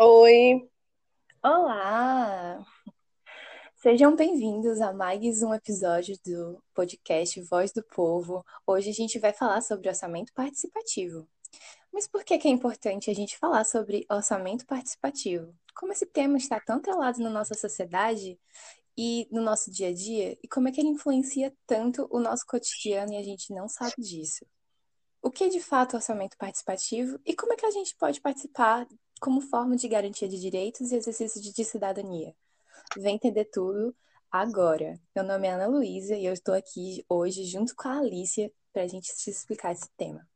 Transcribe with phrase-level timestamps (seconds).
[0.00, 0.70] Oi,
[1.42, 2.64] Olá!
[3.82, 8.44] Sejam bem-vindos a mais um episódio do podcast Voz do Povo.
[8.64, 11.28] Hoje a gente vai falar sobre orçamento participativo.
[11.92, 15.52] Mas por que é importante a gente falar sobre orçamento participativo?
[15.74, 18.38] Como esse tema está tão atrelado na nossa sociedade
[18.96, 22.46] e no nosso dia a dia, e como é que ele influencia tanto o nosso
[22.46, 24.46] cotidiano e a gente não sabe disso?
[25.20, 28.86] O que é de fato orçamento participativo e como é que a gente pode participar
[29.18, 32.34] como forma de garantia de direitos e exercício de cidadania?
[32.96, 33.94] Vem entender tudo
[34.30, 34.98] agora.
[35.14, 38.82] Meu nome é Ana Luísa e eu estou aqui hoje junto com a Alicia para
[38.82, 40.26] a gente te explicar esse tema.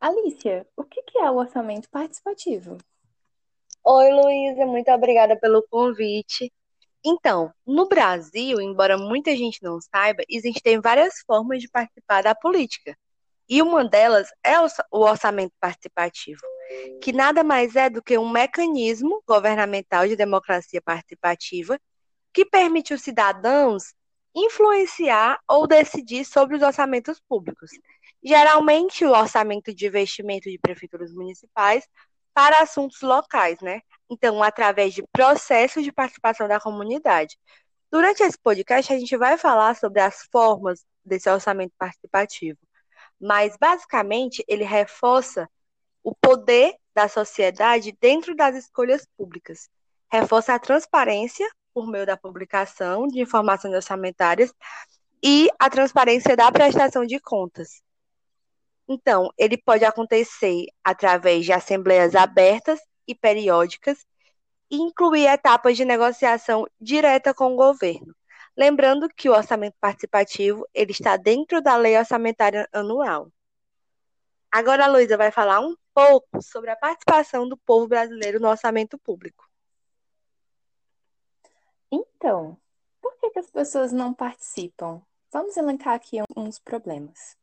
[0.00, 2.78] Alicia, o que é o orçamento participativo?
[3.86, 6.52] oi Luísa, muito obrigada pelo convite.
[7.04, 12.96] Então, no Brasil, embora muita gente não saiba, existem várias formas de participar da política.
[13.46, 16.40] E uma delas é o orçamento participativo,
[17.00, 21.78] que nada mais é do que um mecanismo governamental de democracia participativa
[22.32, 23.94] que permite os cidadãos
[24.34, 27.70] influenciar ou decidir sobre os orçamentos públicos.
[28.22, 31.86] Geralmente, o orçamento de investimento de prefeituras municipais
[32.34, 33.80] para assuntos locais, né?
[34.10, 37.38] Então, através de processos de participação da comunidade.
[37.92, 42.58] Durante esse podcast, a gente vai falar sobre as formas desse orçamento participativo,
[43.20, 45.48] mas basicamente ele reforça
[46.04, 49.68] o poder da sociedade dentro das escolhas públicas,
[50.12, 54.52] reforça a transparência por meio da publicação de informações orçamentárias
[55.22, 57.82] e a transparência da prestação de contas.
[58.86, 64.04] Então, ele pode acontecer através de assembleias abertas e periódicas
[64.70, 68.14] e incluir etapas de negociação direta com o governo.
[68.56, 73.32] Lembrando que o orçamento participativo ele está dentro da lei orçamentária anual.
[74.56, 78.96] Agora a Luísa vai falar um pouco sobre a participação do povo brasileiro no orçamento
[78.96, 79.50] público.
[81.90, 82.56] Então,
[83.02, 85.02] por que que as pessoas não participam?
[85.32, 87.36] Vamos elencar aqui uns problemas.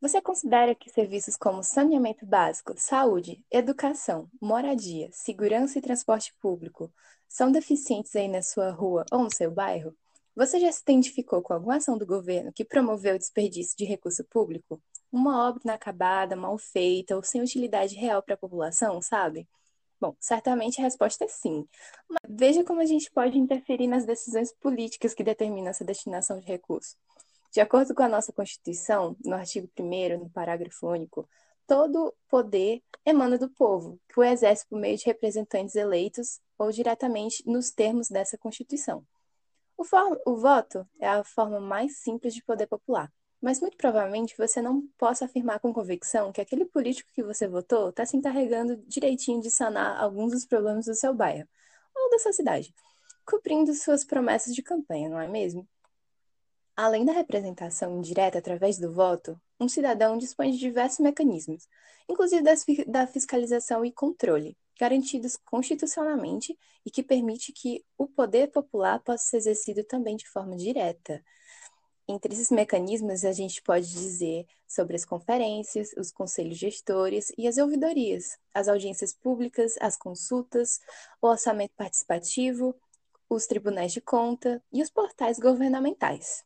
[0.00, 6.92] Você considera que serviços como saneamento básico, saúde, educação, moradia, segurança e transporte público
[7.28, 9.96] são deficientes aí na sua rua ou no seu bairro?
[10.34, 14.24] Você já se identificou com alguma ação do governo que promoveu o desperdício de recurso
[14.24, 14.82] público?
[15.14, 19.48] Uma obra inacabada, mal feita ou sem utilidade real para a população, sabe?
[20.00, 21.68] Bom, certamente a resposta é sim.
[22.08, 26.46] Mas veja como a gente pode interferir nas decisões políticas que determinam essa destinação de
[26.46, 26.96] recursos.
[27.52, 31.28] De acordo com a nossa Constituição, no artigo 1 no parágrafo único,
[31.64, 37.48] todo poder emana do povo, que o exerce por meio de representantes eleitos ou diretamente
[37.48, 39.06] nos termos dessa Constituição.
[39.78, 39.84] O,
[40.26, 43.12] o voto é a forma mais simples de poder popular,
[43.44, 47.90] mas muito provavelmente você não possa afirmar com convicção que aquele político que você votou
[47.90, 51.46] está se encarregando direitinho de sanar alguns dos problemas do seu bairro
[51.94, 52.74] ou da sua cidade,
[53.22, 55.68] cumprindo suas promessas de campanha, não é mesmo?
[56.74, 61.68] Além da representação indireta através do voto, um cidadão dispõe de diversos mecanismos,
[62.08, 69.00] inclusive das da fiscalização e controle, garantidos constitucionalmente e que permite que o poder popular
[69.00, 71.22] possa ser exercido também de forma direta.
[72.06, 77.56] Entre esses mecanismos, a gente pode dizer sobre as conferências, os conselhos gestores e as
[77.56, 80.80] ouvidorias, as audiências públicas, as consultas,
[81.22, 82.74] o orçamento participativo,
[83.28, 86.44] os tribunais de conta e os portais governamentais.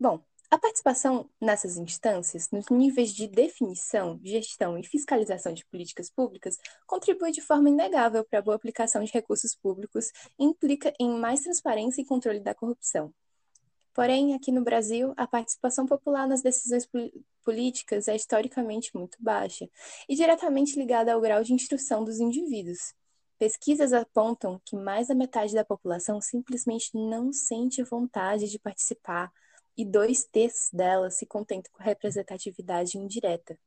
[0.00, 6.56] Bom, a participação nessas instâncias, nos níveis de definição, gestão e fiscalização de políticas públicas,
[6.86, 11.40] contribui de forma inegável para a boa aplicação de recursos públicos e implica em mais
[11.40, 13.12] transparência e controle da corrupção.
[13.96, 17.10] Porém, aqui no Brasil, a participação popular nas decisões pol-
[17.42, 19.66] políticas é historicamente muito baixa
[20.06, 22.92] e diretamente ligada ao grau de instrução dos indivíduos.
[23.38, 29.32] Pesquisas apontam que mais da metade da população simplesmente não sente vontade de participar
[29.74, 33.58] e dois terços delas se contentam com representatividade indireta.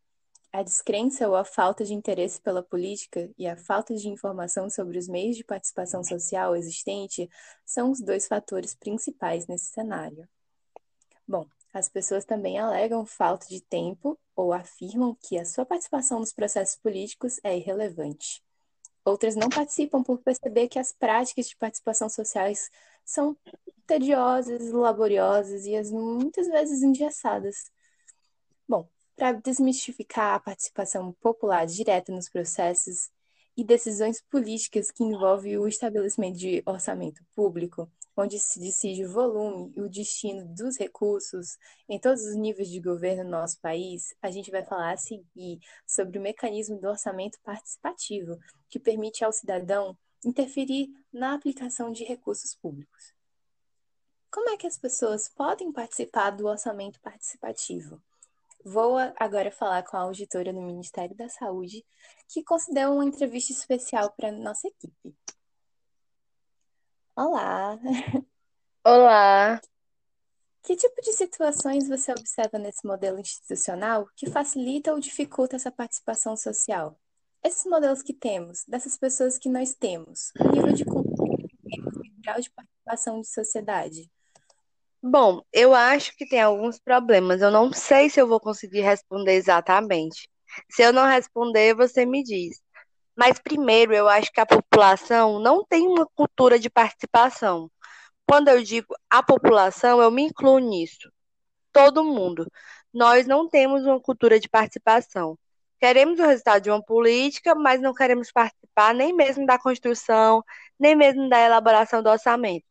[0.51, 4.97] A descrença ou a falta de interesse pela política e a falta de informação sobre
[4.97, 7.29] os meios de participação social existente
[7.63, 10.27] são os dois fatores principais nesse cenário.
[11.27, 16.33] Bom, as pessoas também alegam falta de tempo ou afirmam que a sua participação nos
[16.33, 18.43] processos políticos é irrelevante.
[19.05, 22.71] Outras não participam por perceber que as práticas de participação sociais
[23.05, 23.37] são
[23.85, 27.71] tediosas, laboriosas e as muitas vezes engessadas.
[28.67, 28.87] Bom,
[29.19, 33.11] para desmistificar a participação popular direta nos processos
[33.55, 39.73] e decisões políticas que envolvem o estabelecimento de orçamento público, onde se decide o volume
[39.75, 41.57] e o destino dos recursos
[41.89, 45.59] em todos os níveis de governo no nosso país, a gente vai falar a seguir
[45.85, 48.39] sobre o mecanismo do orçamento participativo,
[48.69, 53.13] que permite ao cidadão interferir na aplicação de recursos públicos.
[54.31, 58.01] Como é que as pessoas podem participar do orçamento participativo?
[58.63, 61.85] Vou agora falar com a auditora do Ministério da Saúde,
[62.27, 65.15] que concedeu uma entrevista especial para nossa equipe.
[67.15, 67.79] Olá!
[68.85, 69.61] Olá!
[70.61, 76.35] Que tipo de situações você observa nesse modelo institucional que facilita ou dificulta essa participação
[76.35, 76.99] social?
[77.41, 83.27] Esses modelos que temos, dessas pessoas que nós temos, nível de grau de participação de
[83.27, 84.11] sociedade,
[85.01, 87.41] Bom, eu acho que tem alguns problemas.
[87.41, 90.29] Eu não sei se eu vou conseguir responder exatamente.
[90.69, 92.61] Se eu não responder, você me diz.
[93.15, 97.71] Mas primeiro, eu acho que a população não tem uma cultura de participação.
[98.27, 101.11] Quando eu digo a população, eu me incluo nisso.
[101.73, 102.47] Todo mundo.
[102.93, 105.37] Nós não temos uma cultura de participação.
[105.79, 110.43] Queremos o resultado de uma política, mas não queremos participar nem mesmo da construção,
[110.79, 112.68] nem mesmo da elaboração do orçamento.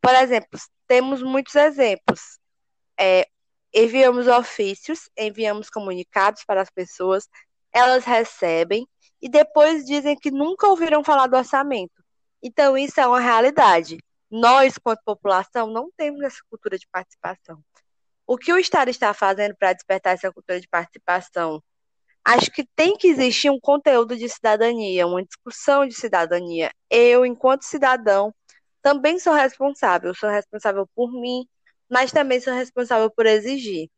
[0.00, 2.38] Por exemplo, temos muitos exemplos.
[2.98, 3.26] É,
[3.74, 7.28] enviamos ofícios, enviamos comunicados para as pessoas,
[7.72, 8.88] elas recebem
[9.20, 12.02] e depois dizem que nunca ouviram falar do orçamento.
[12.42, 13.98] Então, isso é uma realidade.
[14.30, 17.62] Nós, quanto população, não temos essa cultura de participação.
[18.26, 21.62] O que o Estado está fazendo para despertar essa cultura de participação?
[22.24, 26.72] Acho que tem que existir um conteúdo de cidadania, uma discussão de cidadania.
[26.90, 28.34] Eu, enquanto cidadão,
[28.86, 30.14] também sou responsável.
[30.14, 31.44] Sou responsável por mim,
[31.90, 33.90] mas também sou responsável por exigir.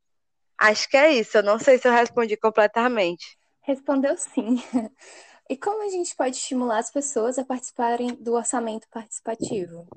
[0.57, 1.37] Acho que é isso.
[1.37, 3.39] Eu não sei se eu respondi completamente.
[3.61, 4.57] Respondeu sim.
[5.51, 9.89] E como a gente pode estimular as pessoas a participarem do orçamento participativo?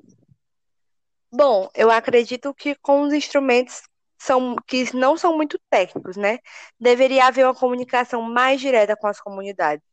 [1.30, 3.82] Bom, eu acredito que com os instrumentos
[4.18, 6.38] são, que não são muito técnicos, né?
[6.80, 9.84] Deveria haver uma comunicação mais direta com as comunidades.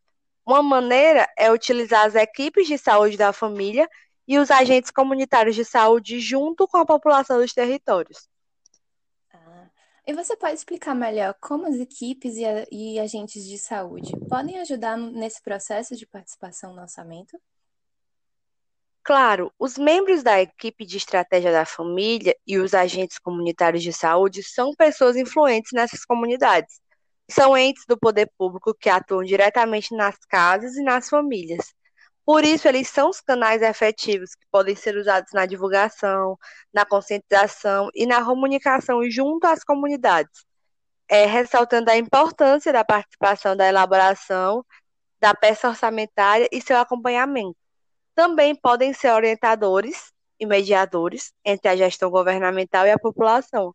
[0.48, 3.86] Uma maneira é utilizar as equipes de saúde da família
[4.30, 8.30] e os agentes comunitários de saúde junto com a população dos territórios.
[9.34, 9.68] Ah,
[10.06, 14.60] e você pode explicar melhor como as equipes e, a, e agentes de saúde podem
[14.60, 17.42] ajudar nesse processo de participação no orçamento?
[19.04, 24.44] Claro, os membros da equipe de estratégia da família e os agentes comunitários de saúde
[24.44, 26.80] são pessoas influentes nessas comunidades.
[27.28, 31.74] São entes do poder público que atuam diretamente nas casas e nas famílias.
[32.30, 36.38] Por isso, eles são os canais efetivos que podem ser usados na divulgação,
[36.72, 40.46] na conscientização e na comunicação junto às comunidades,
[41.08, 44.64] é, ressaltando a importância da participação da elaboração
[45.20, 47.58] da peça orçamentária e seu acompanhamento.
[48.14, 53.74] Também podem ser orientadores e mediadores entre a gestão governamental e a população,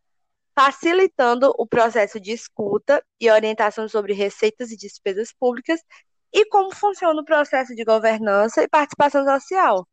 [0.55, 5.81] facilitando o processo de escuta e orientação sobre receitas e despesas públicas
[6.35, 9.87] e como funciona o processo de governança e participação social.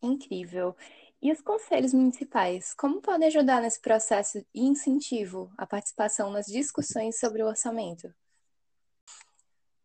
[0.00, 0.76] Incrível.
[1.20, 7.18] E os conselhos municipais, como podem ajudar nesse processo e incentivo à participação nas discussões
[7.18, 8.12] sobre o orçamento?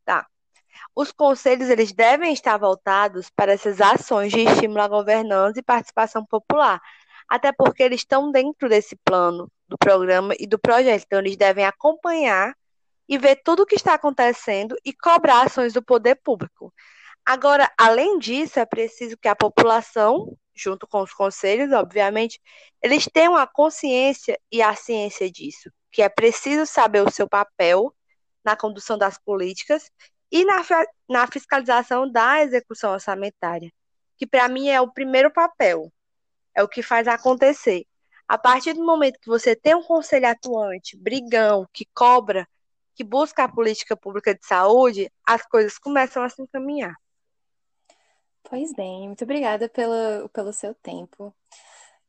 [0.06, 0.28] Tá.
[0.96, 6.24] Os conselhos eles devem estar voltados para essas ações de estímulo à governança e participação
[6.24, 6.80] popular,
[7.28, 11.66] até porque eles estão dentro desse plano do programa e do projeto, então eles devem
[11.66, 12.56] acompanhar
[13.08, 16.74] e ver tudo o que está acontecendo e cobrar ações do poder público.
[17.26, 22.40] Agora, além disso, é preciso que a população, junto com os conselhos, obviamente,
[22.82, 27.94] eles tenham a consciência e a ciência disso, que é preciso saber o seu papel
[28.44, 29.92] na condução das políticas
[30.32, 30.62] e na,
[31.10, 33.72] na fiscalização da execução orçamentária,
[34.18, 35.92] que para mim é o primeiro papel,
[36.56, 37.86] é o que faz acontecer.
[38.28, 42.48] A partir do momento que você tem um conselho atuante, brigão, que cobra
[42.98, 46.96] que busca a política pública de saúde, as coisas começam a se encaminhar.
[48.44, 51.32] Pois bem, muito obrigada pelo, pelo seu tempo.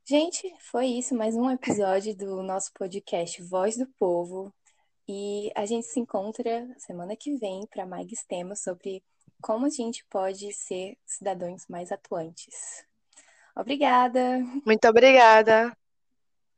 [0.03, 4.51] Gente, foi isso, mais um episódio do nosso podcast Voz do Povo.
[5.07, 9.03] E a gente se encontra semana que vem para mais temas sobre
[9.43, 12.85] como a gente pode ser cidadãos mais atuantes.
[13.55, 14.39] Obrigada.
[14.65, 15.77] Muito obrigada.